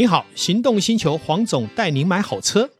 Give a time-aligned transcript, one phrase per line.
[0.00, 2.70] 你好，行动星球黄总带您买好车。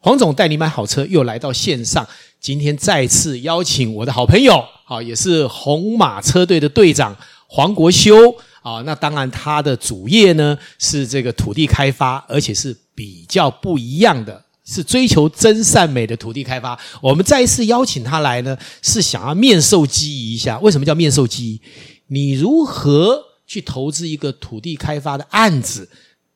[0.00, 2.06] 黄总带你买好车，又来到线上。
[2.38, 7.16] 今天再次邀请我的好朋友，啊，也是红马车队的队长
[7.46, 8.14] 黄国修
[8.60, 8.82] 啊。
[8.84, 14.44] 那当然，他的主业呢是这个土地开发，而且是比较不一样的。
[14.68, 16.78] 是追求真善美的土地开发。
[17.00, 20.58] 我们再一次邀请他来呢，是想要面授机宜一下。
[20.58, 21.60] 为什么叫面授机宜？
[22.08, 25.88] 你如何去投资一个土地开发的案子？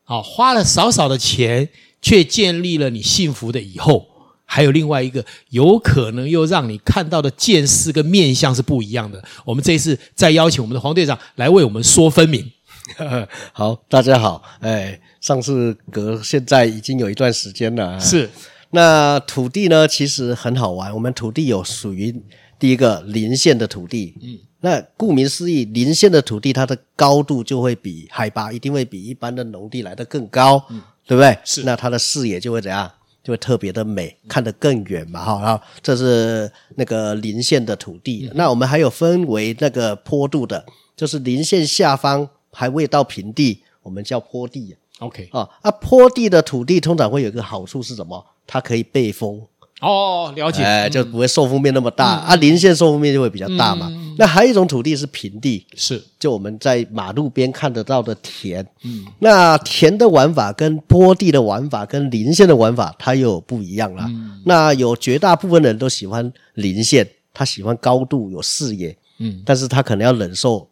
[0.05, 1.69] 啊，花了少少的钱，
[2.01, 4.07] 却建立了你幸福的以后。
[4.45, 9.23] 还有另外一个，有可能又让你看到的见识跟面相是不一样的。
[9.47, 12.51] 我们这一次再邀请我们的黄队长来为我们说分明。
[13.53, 17.99] 好，大家好，哎，上次隔现在已经有一段时间了。
[18.01, 18.29] 是，
[18.71, 20.93] 那土地呢，其实很好玩。
[20.93, 22.15] 我们土地有属于
[22.59, 31.39] 第一个邻县的土地，嗯，那顾名思义，邻县的土地它的高度就会比海拔一定会比一般的农地来得更高，嗯，对不对？
[31.45, 32.91] 是，那它的视野就会怎样？
[33.23, 35.41] 就会特别的美，看得更远嘛，哈。
[35.41, 42.29] 然后这是那个邻县的土地，嗯，那我们还有分为那个坡度的，就是邻县下方。
[42.53, 44.77] 还未到平地，我们叫坡地。
[44.99, 48.25] OK 啊，啊，坡地的土地通常会有一个好处是什么？
[48.47, 49.41] 它可以背风。
[49.81, 50.63] 哦，了解。
[50.63, 52.21] 哎，就不会受风面那么大。
[52.21, 53.89] 嗯、啊，零线受风面就会比较大嘛。
[53.91, 58.65] 嗯、那还有一种土地是平地，是就我们在马路边看得到的田。
[58.85, 64.05] 嗯，那田的玩法跟坡地的玩法跟零线的玩法，它又不一样了。
[64.07, 68.97] 嗯、那有绝大部分人都喜欢零线，他喜欢高度有视野。
[69.19, 70.69] 嗯，但是他可能要忍受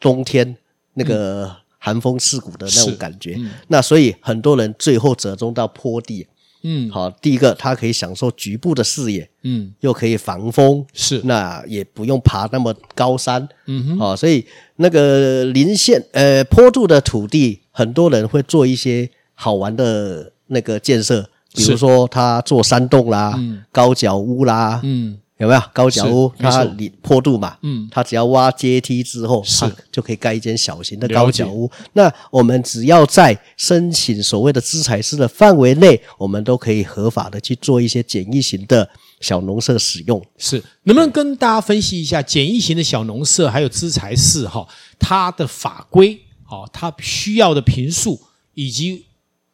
[0.00, 0.56] 冬天。
[0.98, 6.26] 那个寒风刺骨的那种感觉，嗯、那所以很多人最后折中到坡地。
[6.64, 14.44] 嗯，好，第一个他可以享受局部的视野，嗯，又可以防风，是，那也不用爬那么高山，嗯哼，好，所以
[14.76, 25.16] 那个邻县呃坡度的土地，很多人会做一些好玩的那个建设，比如说他做山洞啦，嗯、高脚屋啦，嗯。
[25.38, 26.32] 有没有高脚屋？
[26.38, 31.70] 它里坡度嘛，嗯，它只要挖阶梯之后，是就可以盖一间小型的高脚屋。
[31.92, 38.88] 那我们只要在申请所谓的资材室的范围内，我们都可以合法的去做一些简易型的
[39.20, 40.20] 小农舍使用。
[40.36, 44.66] 是，能不能跟大家分析一下简易型的小农舍还有资材室哈？
[44.98, 46.18] 它的法规
[46.48, 48.20] 哦，它需要的平数，
[48.54, 49.04] 以及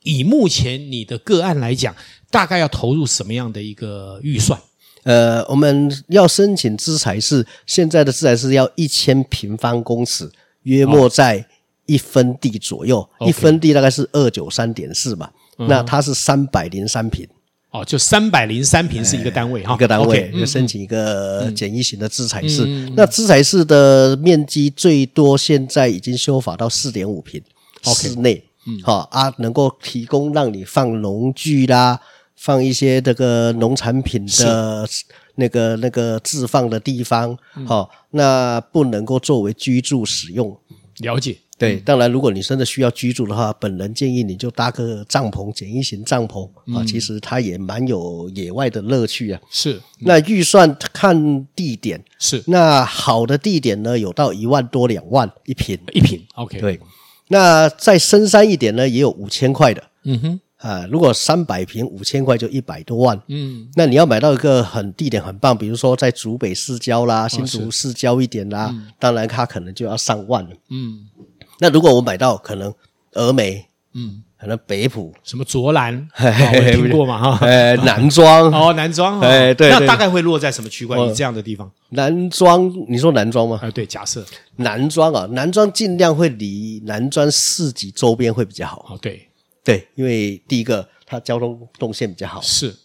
[0.02, 1.94] 以目前你的个案来讲，
[2.30, 4.58] 大概要投入什么样的一个预算？
[5.04, 10.30] 呃，我们要申请资材室，现在的资材室要一千平方公尺，
[10.62, 11.46] 约莫在
[11.86, 17.28] 一分地左右，哦、一分地大概是二九三点四吧，嗯、那它是三百零三平，
[17.70, 22.64] 哦，就三百零三平是一个单位哈，一个单位就申请一个简易型的资材室。
[22.96, 27.42] 那资材室的面积最多现在已经修法到四点五平，
[27.82, 32.00] 室内，嗯，好啊，能够提供让你放农具啦。
[32.44, 34.86] 放一些这个农产品的
[35.36, 37.34] 那个那个置放的地方，
[37.66, 40.54] 好，那不能够作为居住使用。
[40.98, 46.46] 了解，对，当然，如果你真的需要居住的话，本人建议你就搭个帐篷，简易型帐篷
[46.76, 49.40] 啊，其实它也蛮有野外的乐趣啊。
[49.50, 52.04] 是，那预算看地点。
[52.18, 56.22] 是，那好的地点呢，有到一万多两万一平，一平。
[56.34, 56.78] OK，对，
[57.28, 59.82] 那再深山一点呢，也有五千块的。
[60.02, 60.40] 嗯哼。
[60.64, 71.06] 啊，如果三百平五千块就一百多万，嗯，那你要买到一个很地点很棒，比如说在竹北市郊啦、新竹市郊一点啦，当然它可能就要上万了，嗯。
[71.60, 72.72] 那如果我买到可能
[73.12, 80.98] 峨眉，嗯，可能北埔什么卓兰， 我听过嘛哈，呃，南庄哦，南庄，哎，对，那大概会落在什么区块？
[80.98, 83.60] 你这样的地方，南庄，你说南庄吗？
[83.62, 84.24] 啊，对，假设
[84.56, 89.28] 南庄啊，南庄尽量会离南庄市集周边会比较好，哦，对。
[89.64, 92.76] 对，因为第一个它交通动线比较好，是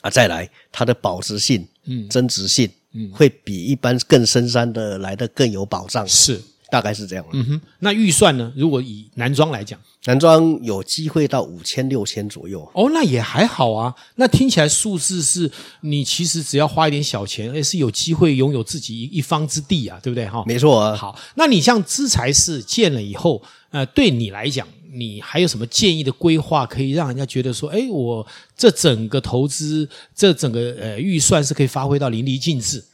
[0.00, 7.24] 啊，再来它的保值性、嗯，增值性，嗯，会比一般更深山的来的更有保障，是，大概是这样。
[7.32, 8.52] 嗯哼，那预算呢？
[8.56, 13.94] 如果以南庄来讲，南庄有机会到五千六千左右，哦，那也还好啊。
[14.16, 15.48] 那听起来数字是
[15.82, 20.26] 你其实只要花一点小钱，也是有机会拥有自己一一方之地啊，对不对？
[20.26, 20.96] 哈，没错啊。
[20.96, 23.40] 好，那你像资材室建了以后，
[23.70, 24.66] 呃，对你来讲。
[24.92, 32.84] 你还有什么建议的规划，可以让人家觉得说，哎，我这整个投资，这整个呃预算是可以发挥到淋漓尽致？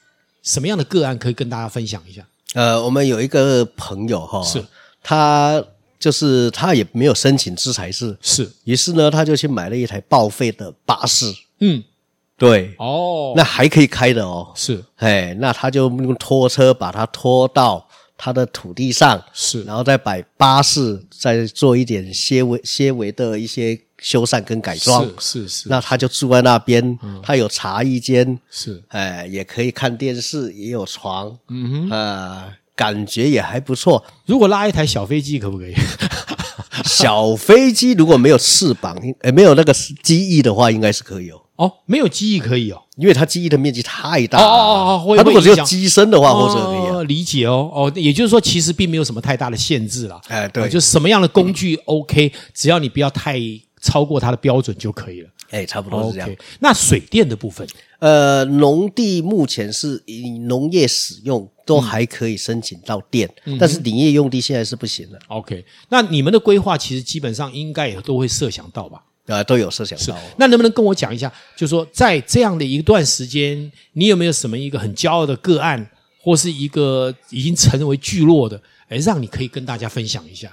[0.43, 2.27] 什么样的个案可以跟大家分享一下？
[2.55, 4.65] 呃，我们有一个朋友哈，是。
[5.03, 5.63] 他
[5.99, 11.83] 就是他也没有申请制裁制，是，于是呢他就去买了一台报废的巴士，嗯，
[12.37, 14.53] 对，哦，那还可以开的哦。
[14.55, 17.88] 是，哎，那他就用拖车把它拖到
[18.19, 25.05] 他的土地上，是，然后再摆巴士，再做一点些微些微的一些修缮跟改装。
[25.21, 25.69] 是是是。
[25.69, 34.05] 那他就住在那边，嗯、他有茶艺间，是，哎，也可以看电视，也有床，嗯哼，啊、呃，感觉也还不错。
[34.27, 35.75] 如果拉一台小飞机，可不可以？
[36.85, 39.73] 小飞机如果没有翅膀，诶没有那个
[40.03, 41.41] 机翼的话，应该是可以哦。
[41.57, 44.45] 哦，没有机翼可以哦，因为它机翼的面积太大了。
[44.45, 47.71] 哦哦哦，它如果只有机身的话，或者可以、啊、理解哦。
[47.73, 50.21] 哦，也就是说，其实并没有什么太大的限制啦。
[50.29, 53.39] 哎，对，哦、就什么样的工具 OK，、嗯、只要你不要太
[53.81, 55.31] 超过它的标准就可以了。
[55.51, 56.29] 哎，差不多是这样。
[56.29, 57.67] Okay, 那水电的部分，
[58.01, 65.19] 呃，农地目前是以农业使用，都还可以申请到电，嗯、但是林业用地现在是不行了。
[65.29, 69.03] OK，那你们的规划其实基本上应该也都会设想到吧？
[69.29, 70.19] 啊，都有设想到。
[70.37, 75.91] 那能不能跟我讲一下，就是说在这样的一段时间，你有没有什么一个很骄傲的个案，
[76.29, 78.61] 或是一个已经成为聚落的，
[78.91, 80.53] 哎，让你可以跟大家分享一下？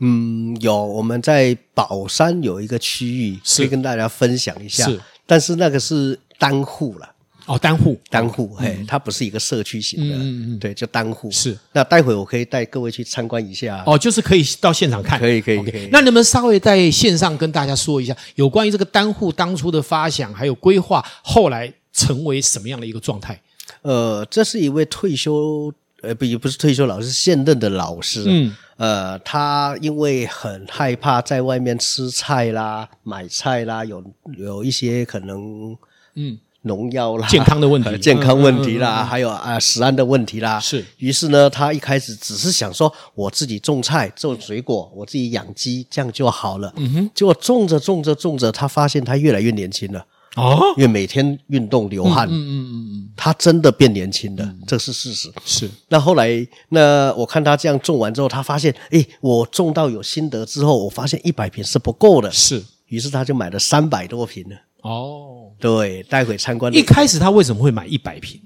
[0.00, 4.84] 嗯，有，我们在宝山有一个区域，可以跟大家分享一下。
[4.86, 7.08] 是，但是那个是单户了。
[7.46, 11.30] 哦，单户，单户，嘿，嗯、它不是一个社区型的，嗯嗯嗯，对，就单户。
[11.30, 13.84] 是，那待会我可以带各位去参观一下。
[13.86, 15.20] 哦，就是可以到现场看。
[15.20, 15.88] 可以，可以，okay, 可以。
[15.92, 23.40] 那能不能稍微在线上跟大家说一下，有关于这个单户当初的发想，还有规划，后来成为什么样的一个状态？
[23.82, 25.72] 呃，这是一位退休，
[26.02, 28.24] 呃，不，也不是退休老师，现任的老师。
[28.26, 28.54] 嗯。
[28.76, 34.04] 呃，他因为很害怕在外面吃菜啦、买菜啦，有
[34.36, 35.76] 有一些可能，
[36.14, 36.38] 嗯。
[36.62, 40.58] 农药啦，健康的问题， 健康问题啦，嗯嗯嗯嗯、还有啊，食安的问题啦。
[40.58, 40.84] 是。
[40.98, 46.72] 于是呢，他一开始只是想说，我自己种菜、种水果，我自己养鸡，这样就好了。
[46.76, 47.10] 嗯哼。
[47.14, 50.04] 结果种着种着种着，他发现他越来越年轻了。
[50.38, 50.74] 哦。
[50.76, 52.28] 因为每天运动流汗。
[52.28, 53.08] 嗯嗯嗯嗯。
[53.16, 55.30] 他真的变年轻了，嗯、这是事实。
[55.44, 55.68] 是。
[55.88, 62.30] 那后来，那我看他这样种完之后，他发现，诶，我种到有心得之后，我发现一百瓶是不够的。
[62.30, 62.64] 是。
[62.86, 64.56] 于是他就买了三百多瓶了。
[64.82, 66.72] 哦，对，待会参观。
[66.72, 68.40] 一开始他为什么会买一百坪？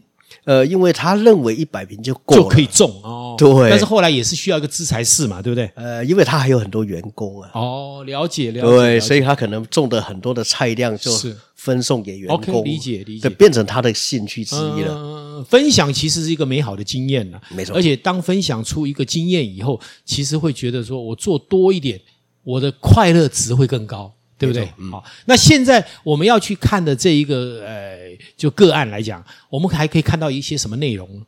[0.44, 3.36] 呃，因为他认为一百瓶就够了，就可以种哦。
[3.38, 5.70] 对，但是后来也是需要一个资材室嘛，对不对？
[5.74, 7.50] 呃，因为他还有很多员工啊。
[7.54, 8.76] 哦，了解了解。
[8.76, 12.36] 对，所以他可能种的很多的菜量就是分送给员工。
[12.36, 14.94] OK，理解理解，变成他的兴趣之一了。
[14.94, 17.74] 嗯，分享其实是一个美好的经验了，没错。
[17.74, 22.00] 而且当分享出一个经验以后，其实会觉得说我做多一点，
[22.44, 24.12] 我的快乐值会更高。
[24.42, 24.66] 对不对？
[24.66, 27.96] 好、嗯哦，那现在我们要去看的这一个呃，
[28.36, 31.24] 就个案来讲，我们还可以看到一些什么内容？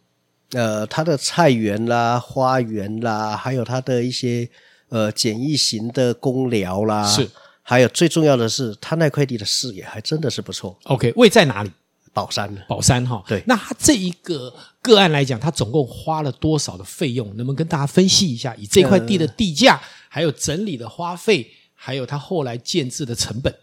[0.50, 4.48] 呃，它的菜园啦、花园啦，还有它的一些
[4.88, 7.30] 呃简易型的公寮啦，是。
[7.62, 10.76] 还有最重要的是，它那块地的视野还真的是不错。
[10.84, 11.70] OK，位在哪里？
[12.12, 12.52] 宝山。
[12.68, 13.24] 宝山哈、哦。
[13.26, 13.42] 对。
[13.46, 14.52] 那它这一个
[14.82, 17.26] 个案来讲，它总共花了多少的费用？
[17.36, 18.54] 能不能跟大家分析一下？
[18.56, 21.50] 以这块地的地价，呃、还有整理的花费。
[21.84, 23.54] 还有他后来建置的成本，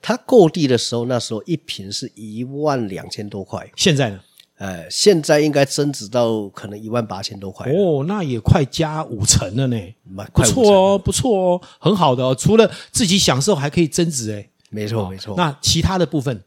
[0.00, 3.68] 他购地的时候，那时候一平是一万两千多块。
[3.74, 4.20] 现在呢？
[4.58, 7.68] 呃，现在应该增值到可能一万八千多块。
[7.72, 9.76] 哦，那也快加五成了呢。
[10.32, 12.32] 不错哦，不错哦，很好的哦。
[12.32, 14.48] 除了自己享受，还可以增值哎。
[14.70, 15.34] 没错，没错。
[15.36, 16.40] 那其他的部分，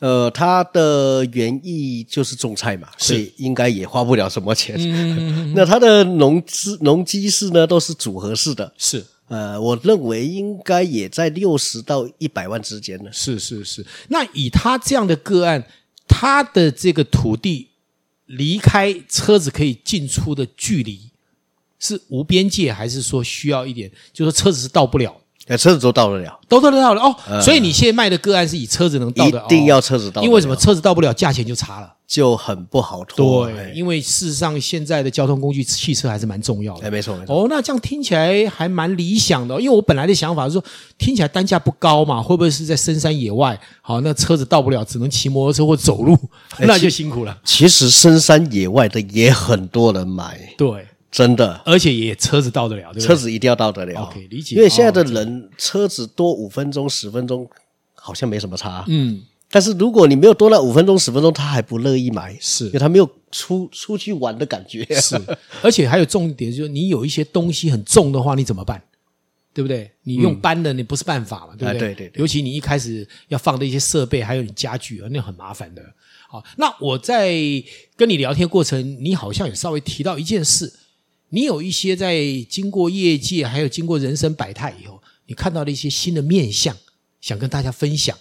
[0.00, 4.76] 呃，它的原意就是种菜嘛，所以应该也花不了什么钱。
[4.78, 8.74] 嗯， 那它的农资农机室呢，都是组合式的。
[8.76, 9.06] 是。
[9.30, 13.10] 呃，我认为应该也在六十到一百万之间呢。
[13.12, 15.64] 是是是，那以他这样的个案，
[16.08, 17.68] 他的这个土地
[18.26, 21.10] 离开车子可以进出的距离
[21.78, 23.88] 是无边界，还是说需要一点？
[24.12, 25.16] 就是说车子是到不了？
[25.46, 27.16] 哎，车子都到得了，都到得了哦。
[27.28, 30.56] 呃、所以你现在卖的个案是以车子能到的，一定要车子到，因为什么？
[30.56, 31.94] 车子到不了，价钱就差了。
[32.10, 36.88] 就很不好拖，对，因为事实上现在的交通工具汽车还是蛮重要的。
[36.88, 37.32] 哎，没错没错。
[37.32, 40.64] 哦，那这样听起来还蛮理想的，因为我本来的想法是说，
[40.98, 43.56] 听起来单价不高嘛，会不会是在深山野外？
[43.80, 46.18] 好，那车子到不了，只能骑摩托车或走路，
[46.58, 47.40] 那就辛苦了。
[47.44, 53.06] 其实深山野外的也很多人买，对，真的，而且也车子到得了，对对？
[53.06, 54.00] 车子一定要到得了。
[54.00, 54.56] OK，理解。
[54.56, 57.48] 因为现在的人车子多五分钟、十分钟，
[57.94, 58.84] 好像没什么差。
[58.88, 59.22] 嗯。
[59.50, 64.84] 但是如果你没有多那五分钟十分钟，他还不乐意买，是因为他没有出出去玩的感觉。
[65.00, 65.20] 是，
[65.60, 68.80] 而且还有重点就是，你有一些东西很重的话，你怎么办？
[69.52, 69.90] 对不对？
[70.04, 71.56] 你用搬的，你不是办法嘛？
[71.58, 71.80] 对不对？
[71.80, 72.20] 对对对。
[72.20, 75.82] 尤其你一开始要放的一些设备，还有你家具啊，那很麻烦的。
[76.28, 77.34] 好，那我在
[77.96, 80.72] 跟你聊天过程，你好像也稍微提到一件事，
[81.30, 86.76] 你有一些在经过业界，还有经过人生百态以后，你看到了一些新的面相，
[87.20, 88.16] 想跟大家分享。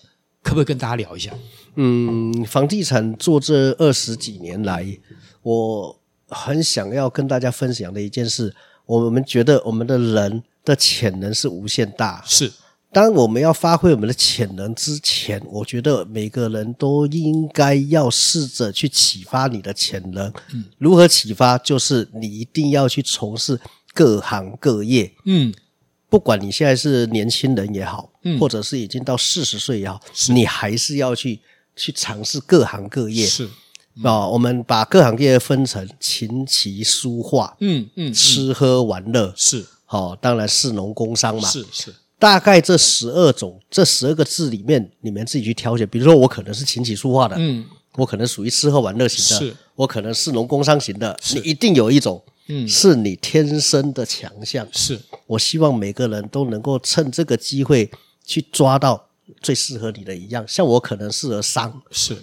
[0.49, 1.31] 可不可以跟大家聊一下？
[1.75, 4.83] 嗯，房地产做这二十几年来，
[5.43, 5.95] 我
[6.27, 8.55] 很想要跟大家分享的一件事，
[8.87, 12.23] 我们觉得我们的人的潜能是无限大。
[12.25, 12.51] 是，
[12.91, 20.33] 当我们要发挥我们的潜能之前，我觉得每个人都应该要试着去启发你的潜能。
[20.51, 21.59] 嗯，如何启发？
[21.59, 23.61] 就是你一定要去从事
[23.93, 25.13] 各行各业。
[25.25, 25.53] 嗯。
[26.09, 31.39] 不管你现在是年轻人也好，嗯，或者是已经到四十岁也好，你还是要去
[31.75, 33.25] 去尝试各行各业。
[33.25, 33.47] 是
[34.03, 39.65] 哦，我们把各行各业分成琴棋书画，嗯嗯，吃喝玩乐是。
[39.85, 41.93] 好、哦，当然士农工商嘛，是是。
[42.17, 45.87] 大概这十二种，这十二个字里面，你们自己去挑选。
[45.87, 49.55] 比如说，我可能是琴棋书画的，嗯，我可能属于吃喝玩乐型的，是。
[49.75, 52.23] 我可能是农工商型的，你一定有一种。
[52.51, 54.67] 嗯，是你天生的强项。
[54.71, 57.89] 是，我希望每个人都能够趁这个机会
[58.25, 59.07] 去抓到
[59.39, 60.43] 最适合你的一样。
[60.47, 62.17] 像我可能适合商，是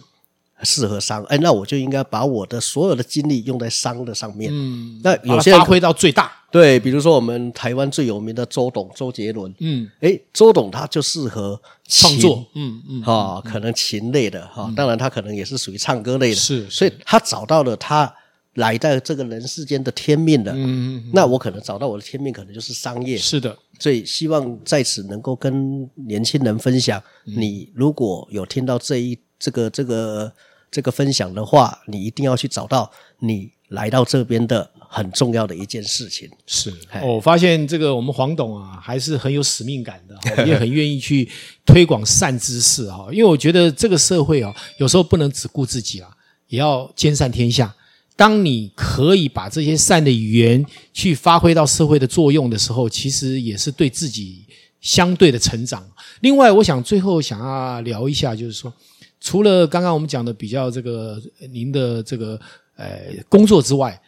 [0.65, 1.23] 适合商。
[1.25, 4.51] 哎，那我就应该把我的所有的精力用在商的上面。
[4.53, 6.33] 嗯，那有些人发挥到最大。
[6.51, 9.55] 对，比如说我们台湾最有名的周董周杰伦。
[9.61, 12.45] 嗯，哎，周董他就适合创作。
[12.55, 16.35] 嗯嗯，哈、哦，可能琴类的哈、嗯，当然他可能也是属于唱歌类的。
[16.35, 18.13] 是，所以他找到了他。
[18.57, 23.17] 来到这个人世间的天命的，嗯嗯，那我可能找到我的天命，可能就是商业。
[23.17, 30.33] 是的，所以希望在此能够跟年轻人分享，你如果有听到这一这个这个
[30.71, 36.27] 这个分享的话，你一定要去找到你来到这边的很重要的一件事情。
[36.47, 36.73] 是，
[37.03, 41.29] 我发现这个我们黄董啊，还是很有使命感的，也很愿意去
[41.67, 43.09] 推广善知识哈。
[43.13, 46.09] 因为我觉得这个社会啊，有时候不能只顾自己啊，
[46.47, 47.76] 也要兼善天下。
[48.17, 54.45] 当你可以把这些善的语言去发挥到社会的作用的时候，其实也是对自己
[54.81, 55.87] 相对的成长。
[56.21, 58.73] 另外，我想最后想要聊一下，就是说，
[59.21, 61.21] 除了刚刚我们讲的比较这个
[61.51, 62.41] 您的这个
[62.77, 64.01] 呃工作之外，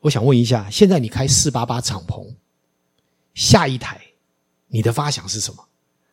[0.00, 2.26] 我想问一下，现在你开四八八敞篷，
[3.34, 4.00] 下一台
[4.68, 5.62] 你的发想是什么？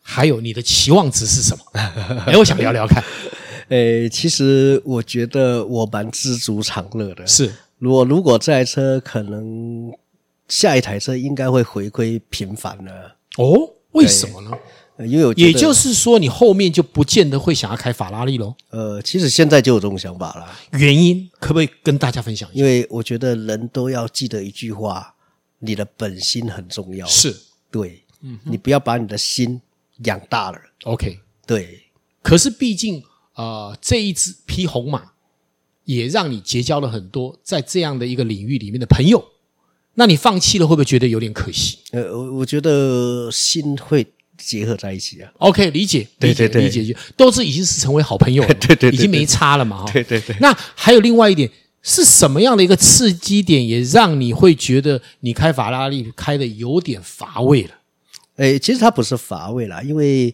[0.01, 1.63] 还有你的期望值是什么？
[2.27, 3.01] 哎，我想聊聊看。
[3.73, 7.25] 诶，其实我觉得我蛮知足常乐的。
[7.25, 9.91] 是，我如果这台车可能
[10.47, 13.15] 下一台车应该会回归平凡了。
[13.37, 14.51] 哦，为什么呢？
[15.07, 18.53] 因为也就是说，你后面就不见得会想要开法拉利喽。
[18.69, 20.47] 呃，其实现在就有这种想法了。
[20.77, 22.59] 原因可不可以跟大家分享一下？
[22.59, 25.15] 因为我觉得人都要记得一句话：
[25.57, 27.07] 你的本心很重要。
[27.07, 27.35] 是，
[27.71, 29.59] 对，嗯，你不要把你的心
[30.03, 30.59] 养大了。
[30.83, 31.85] OK，对。
[32.21, 33.03] 可是毕竟。
[33.35, 35.03] 呃，这一只匹红马
[35.85, 39.23] 也让你结交了很多在这样的一个领域里面的朋友。
[39.95, 41.79] 那你放弃了，会不会觉得有点可惜？
[41.91, 44.05] 呃，我我觉得心会
[44.37, 45.31] 结合在一起啊。
[45.39, 49.83] OK，理解，理解，理解，就都是已经是成为好朋友了，对对对，已经没差了嘛。
[49.91, 50.35] 对对对。
[50.39, 51.49] 那还有另外一点，
[51.81, 57.71] 是什么样的一个刺激点，也让你会觉得你开法拉利开的有点乏味了？
[58.37, 60.33] 诶，其实它不是乏味啦，因为。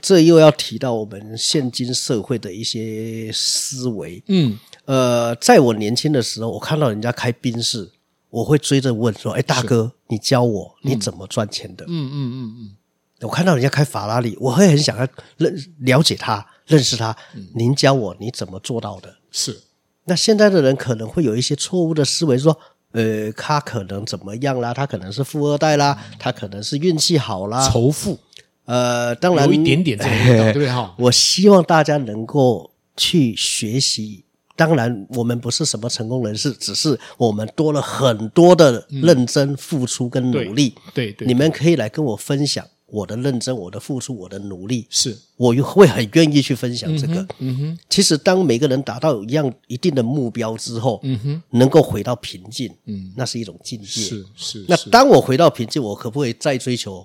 [0.00, 4.22] 这又要提到我们现今社会的一些思维。
[4.28, 7.90] 嗯，呃，在我年轻的时候，我看到人家开宾士，
[8.30, 12.76] 我会追着问说：“哎，大哥，你教我你怎么赚钱的？”嗯嗯嗯嗯。
[13.20, 17.14] 我看到人家开法拉利，我会很想要认了解他，认识他。
[17.54, 19.14] 您教我你怎么做到的？
[19.30, 19.62] 是。
[20.04, 22.58] 那现在的人可能会有一些错误的思维，说
[22.92, 24.74] ：“呃，他可能怎么样啦？
[24.74, 28.18] 他可能是富二代啦，他可能是运气好啦，仇富。”
[28.64, 30.94] 呃，当然有一点点这个味道， 对不对哈？
[30.98, 34.24] 我希望大家能够去学习。
[34.56, 40.72] 当然，我们不是什么成功人士，只是我们多了很多的认真付出跟努力。
[40.76, 44.86] 嗯、对对，对，你们可以来跟我分享我的认真、我的付出、我的努力。
[44.88, 47.14] 是，我会很愿意去分享这个。
[47.14, 47.78] 嗯哼，嗯哼。
[47.90, 53.86] 其实，当每个人达到一样一定的目标之后，嗯哼，能够回到平静，嗯，那是一种境界。
[53.86, 54.64] 是是。
[54.68, 57.04] 那当我回到平静，我可不可以再追求？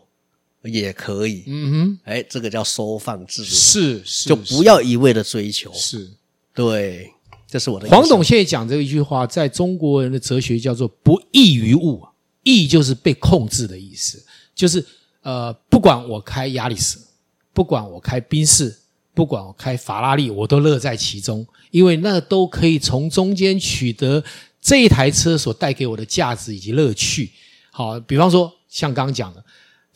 [0.63, 6.11] 也可以，嗯哼，哎，这个叫收放自如，是是，就不要一味的追求，是，
[6.53, 7.09] 对，
[7.47, 7.87] 这是我的。
[7.87, 12.05] 黄董现在讲这一句话，在中国人的哲学叫做“不役于物”，
[12.43, 14.21] 役就是被控制的意思，
[14.53, 14.85] 就是
[15.21, 16.99] 呃，不管我开亚里斯，
[17.53, 18.77] 不管我开宾士，
[19.13, 24.21] 不管我开法拉利，我都乐在其中，因为那都可以从中间取得
[24.59, 27.31] 这一台车所带给我的价值以及乐趣。
[27.71, 29.41] 好，比方说像刚刚讲的。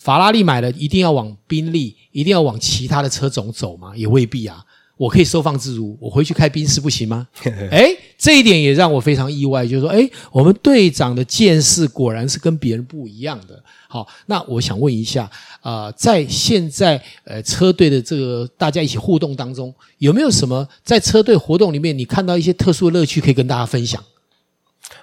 [0.04, 3.96] 法拉利买了，一定要往宾利，一定要往其他的车种走吗？
[3.96, 4.62] 也未必啊。
[4.98, 7.26] 我可以收放自如，我回去开宾士不行吗？
[7.72, 13.62] 哎，这一点也让我非常意外，就是说，哎，我们队长的见识果然是跟别人不一样的。
[13.88, 15.24] 好，那我想问一下，
[15.62, 24.04] 啊、呃，在现在呃车队的这个大家一起互动当中，有没有什么在车队活动里面你看到一些特殊的乐趣可以跟大家分享？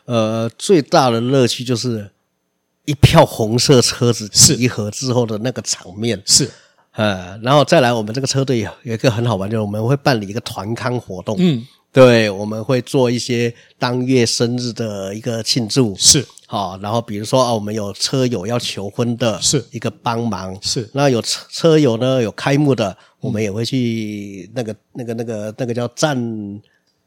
[0.05, 2.11] 呃，最大的乐趣就是
[2.91, 6.51] 一票红色车子集合之后的那个场面是。
[6.93, 11.37] 呃，然后再来，我们这个车队有一个很好玩，就是我们会办理一个团康活动。
[11.39, 15.95] 嗯，对，我们会做一些当月生日的一个庆祝。
[15.97, 20.59] 是，好，然后比如说啊，我们有车友要求婚的，是一个帮忙。
[20.61, 26.19] 是，那有车车友呢有开幕的，我们也会去那个那个那个那个叫站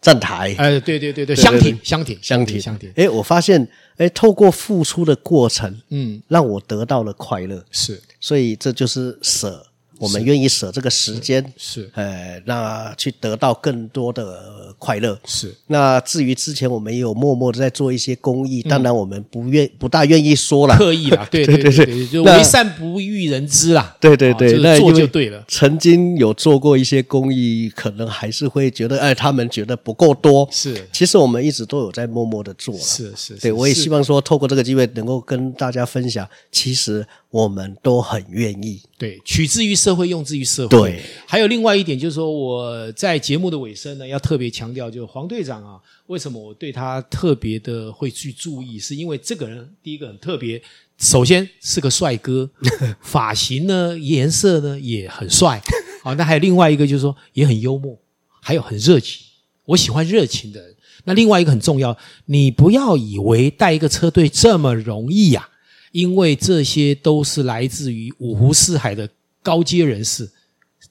[0.03, 0.53] 站台。
[0.60, 2.91] 哎，对对对对，箱体箱体箱体箱体。
[2.95, 3.67] 哎，我发现，
[3.98, 7.63] 哎，透过付出的过程，嗯，让我得到了快乐。
[7.72, 9.65] 是，所以这就是舍。
[10.03, 15.17] 我们愿意舍这个时间，是，呃，那去得到更多的快乐。
[15.25, 15.55] 是。
[15.67, 23.95] 那至于之前我们也有默默的在做一些公益，当然我们不愿不大愿意说了，刻意啦， 对对对对，就为善不欲人知啦。
[24.01, 25.41] 对对对，那做就对了。
[25.48, 30.45] 曾经有做过一些公益，可能还是会觉得，哎，他们觉得不够多。
[30.51, 30.86] 是。
[30.91, 32.77] 其实我们一直都有在默默的做。
[32.77, 33.36] 是是。
[33.36, 37.07] 对，我也希望说，透过这个机会，能够跟大家分享，其实。
[37.34, 40.78] 我们都很愿意，对，取之于社会，用之于社会。
[40.78, 50.62] 对，还有另外一点就是说，我在节目的尾声呢，要特别强调，就是黄队长啊，为什么我对他特别的会去注意，是因为这个人第一个很特别，
[51.00, 52.48] 首先是个帅哥，
[53.02, 55.60] 发型呢，颜色呢也很帅，
[56.04, 57.98] 好，那还有另外一个就是说也很幽默，
[58.44, 59.25] 还有很热情，
[59.66, 60.75] 我喜欢热情的人。
[61.06, 61.98] 那另外一个很重要，
[62.28, 65.50] 你不要以为带一个车队这么容易呀、啊。
[65.94, 69.08] 因为这些都是来自于五湖四海的
[69.44, 70.30] 高阶人士，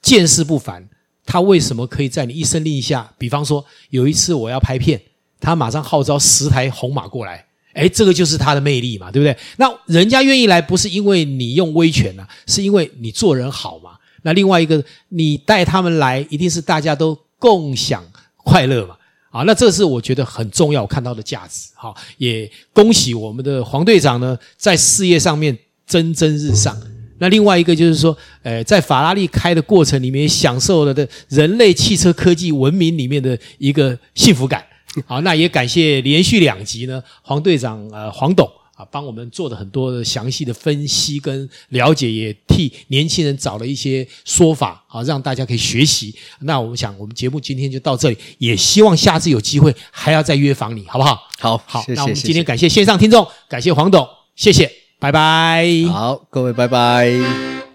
[0.00, 0.88] 见识不凡。
[1.26, 3.12] 他为什么可以在你一声令下？
[3.18, 5.00] 比方说，有一次我要拍片，
[5.40, 7.44] 他马上号召十台红马过来，
[7.74, 9.36] 诶，这个就是他的魅力嘛，对不对？
[9.56, 13.98] 那人家愿意来，不是因为你用威权呐，是因为你做人好嘛。
[14.22, 18.04] 那另外一个，你带他们来，一定是大家都共享
[18.36, 18.96] 快乐嘛。
[19.32, 21.70] 啊，那这是我觉得很重要，看到的价值。
[21.74, 26.76] 好，也恭喜我们的黄队长呢，在事业上面蒸蒸日上。
[27.18, 34.62] 那另外一个就是说，呃，在法拉利开的过程里面，享受了的人类汽车科技文明里面的一个幸福感。
[35.06, 38.46] 好，那也感谢连续两集呢，黄队长呃黄董。
[38.90, 46.14] 帮我们做了很多的详细的分析跟了解，也替年轻人找了一些说法，啊让大家可以学习。
[46.40, 51.20] 那我们想，我们节目今天就到这里，也希望下次有机会还要再约访你，好不好？
[51.38, 51.80] 好，好。
[51.82, 55.66] 谢谢，那我们今天感谢线上听众，感谢黄董，谢谢，拜拜。
[55.90, 57.71] 好，各位拜拜。